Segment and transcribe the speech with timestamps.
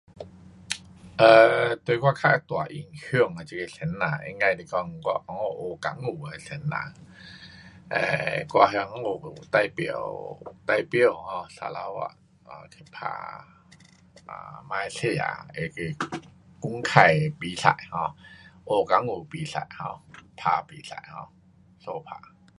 [1.19, 6.71] um 对我较大影响的这个先生应该是讲我才学功夫的先生
[7.93, 11.53] ，um 我温故代表，代表 [um]sarawak[um]
[12.71, 13.45] 去打
[14.67, 15.81] 马来西亚那个
[16.59, 18.09] 公开的比赛 um，
[18.65, 20.01] 学功夫比赛 um，
[20.35, 21.29] 打比赛 um，
[21.79, 22.19] 相打